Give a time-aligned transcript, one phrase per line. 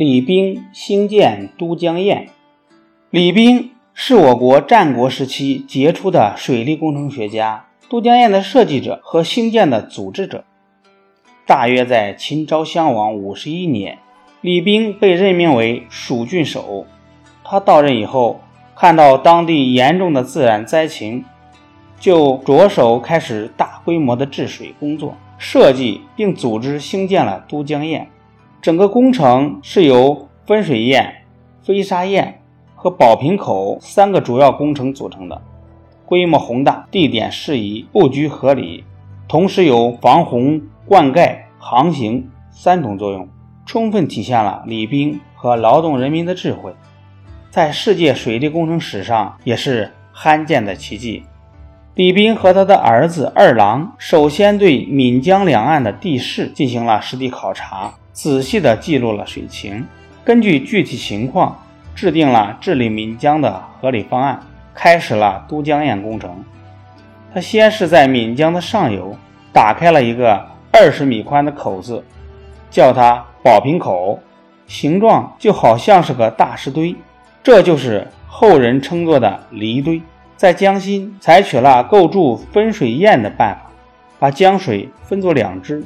[0.00, 2.28] 李冰兴建都江堰。
[3.10, 10.44] 李冰是我国战国时期杰出的水利工程学家，都江堰的设计者和兴建的组织者。
[11.44, 13.98] 大约在秦昭襄王五十一年，
[14.40, 16.86] 李冰被任命为蜀郡守。
[17.44, 18.40] 他到任以后，
[18.74, 21.26] 看到当地严重的自然灾情，
[21.98, 28.06] 就着手开始大规模的治水工作，设计并组织兴建了都江堰。
[28.62, 31.10] 整个工程是由分水堰、
[31.62, 32.34] 飞沙堰
[32.74, 35.40] 和宝瓶口三个主要工程组成的，
[36.04, 38.84] 规模宏大，地点适宜，布局合理，
[39.26, 43.26] 同时有防洪、灌溉、航行三种作用，
[43.64, 46.74] 充分体现了李冰和劳动人民的智慧。
[47.48, 51.22] 在世界水利工程史上也是罕见的奇迹。
[51.94, 59.86] 李冰和他的儿子二郎首先对岷江两岸的地势进行了实地考察，仔细地记录了水情，
[60.24, 61.62] 根据具体情况
[61.94, 64.40] 制定了治理岷江的合理方案，
[64.74, 66.44] 开始了都江堰工程。
[67.32, 69.16] 他先是在岷江的上游
[69.52, 72.04] 打开了一个二十米宽的口子，
[72.70, 74.18] 叫它宝瓶口，
[74.66, 76.94] 形状就好像是个大石堆。
[77.42, 80.02] 这就是后人称作的离堆。
[80.36, 83.70] 在江心采取了构筑分水堰的办法，
[84.18, 85.84] 把江水分作两支，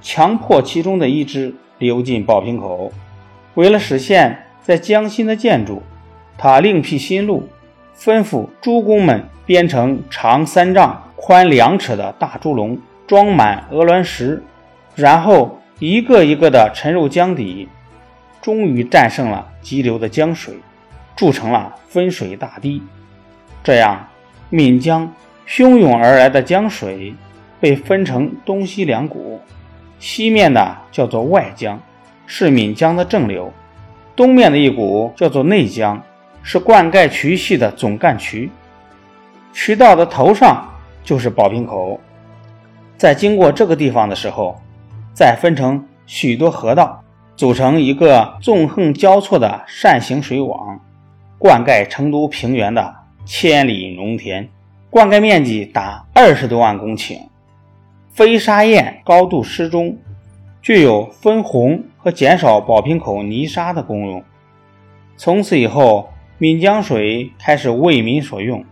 [0.00, 2.92] 强迫其中的一支流进宝瓶口。
[3.54, 5.82] 为了实现在江心的建筑，
[6.36, 7.48] 他另辟新路，
[7.98, 14.42] 吩咐诸工们编成长三丈、宽两尺的大猪笼，装满鹅卵石，
[14.94, 17.68] 然后一个一个地沉入江底，
[18.42, 20.54] 终于战胜了急流的江水。
[21.16, 22.82] 筑成了分水大堤，
[23.64, 24.06] 这样
[24.50, 25.10] 岷江
[25.48, 27.14] 汹涌而来的江水
[27.58, 29.40] 被分成东西两股，
[29.98, 31.80] 西面的叫做外江，
[32.26, 33.50] 是岷江的正流；
[34.14, 36.02] 东面的一股叫做内江，
[36.42, 38.50] 是灌溉渠系的总干渠。
[39.52, 40.68] 渠道的头上
[41.02, 41.98] 就是宝瓶口，
[42.96, 44.60] 在经过这个地方的时候，
[45.14, 47.02] 再分成许多河道，
[47.36, 50.78] 组成一个纵横交错的扇形水网。
[51.38, 52.94] 灌溉成都平原的
[53.26, 54.48] 千里农田，
[54.88, 57.20] 灌溉面积达二十多万公顷。
[58.16, 59.98] 飞沙堰高度适中，
[60.62, 64.24] 具有分洪和减少宝瓶口泥沙的功用。
[65.18, 68.64] 从此以后，岷江水开始为民所用。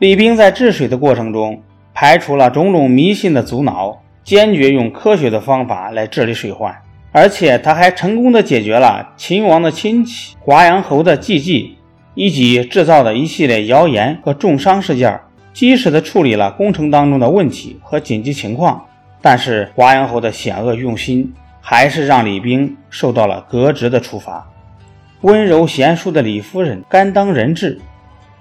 [0.00, 1.62] 李冰在治水的过程中，
[1.94, 6.76] 排除了种种迷信的阻挠，坚决用科学的方法来治理水患。
[7.12, 11.76] 而且他还成功的解决了秦王的亲戚华阳侯的忌忌，
[12.16, 15.20] 以及制造的一系列谣言和重伤事件，
[15.56, 18.84] 及时的处理了工程当中的问题和紧急情况。
[19.22, 24.46] 但是华阳侯的险恶用心，还是让李冰受到了革职的处罚。
[25.22, 27.80] 温柔贤淑的李夫人甘当人质，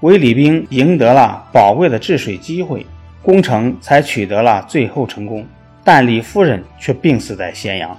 [0.00, 2.84] 为李冰赢得了宝贵的治水机会，
[3.22, 5.46] 工程才取得了最后成功。
[5.84, 7.96] 但李夫人却病死在咸阳。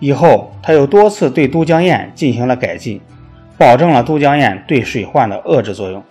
[0.00, 3.00] 以后，他又多次对都江堰进行了改进，
[3.56, 6.02] 保证了都江堰对水患的遏制作用。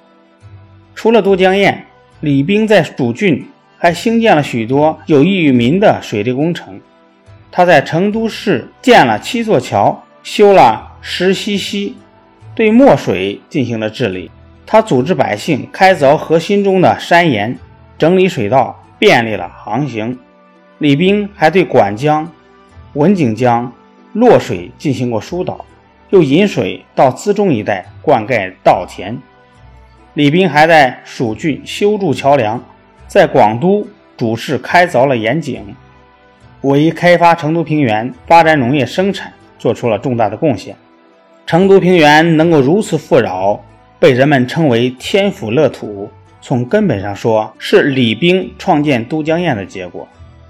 [0.95, 1.85] 除了都江堰，
[2.19, 3.47] 李冰在蜀郡
[3.77, 6.79] 还兴建了许多有益于民的水利工程。
[7.51, 11.95] 他在成都市建了七座桥，修了石溪溪，
[12.55, 14.29] 对墨水进行了治理。
[14.65, 17.57] 他组织百姓开凿河心中的山岩，
[17.97, 20.17] 整理水道，便利了航行。
[20.77, 22.31] 李冰还对管江、
[22.93, 23.71] 文景江。
[24.13, 25.63] 洛水进行过疏导，
[26.09, 29.17] 又引水到资中一带灌溉稻田。
[30.13, 32.61] 李冰还在蜀郡修筑桥梁，
[33.07, 35.73] 在广都主事开凿了盐井，
[36.61, 40.75] 为开发成都平原、发展农业生产做出了重大的贡献。
[41.47, 43.63] 成都平原能够如此富饶，
[43.99, 46.09] 被人们称为“天府乐土”，
[46.41, 50.07] 从根本上说是李冰创建都江堰的结果。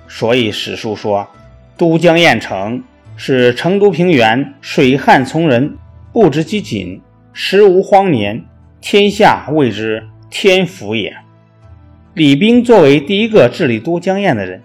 [0.07, 1.27] 所以史书说
[1.77, 2.83] ：“都江堰成。”
[3.17, 5.77] 是成都平原水旱从人，
[6.11, 6.99] 不知饥馑，
[7.33, 8.43] 时无荒年，
[8.81, 11.15] 天下谓之天福也。
[12.15, 14.61] 李冰作为第一个治理都江堰的人，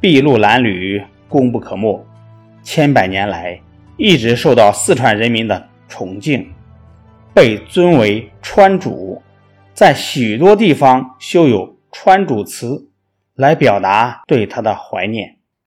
[0.00, 2.06] 筚路蓝缕，功不可没。
[2.62, 3.60] 千百年来，
[3.96, 6.48] 一直受到四川人民的崇敬，
[7.34, 9.20] 被尊为川主，
[9.74, 12.88] 在许多地方修有川主祠，
[13.34, 15.36] 来表达对他的怀念。